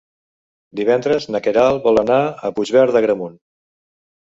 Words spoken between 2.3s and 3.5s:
a Puigverd d'Agramunt.